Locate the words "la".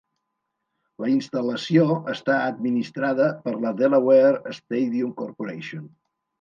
1.03-1.09, 3.67-3.77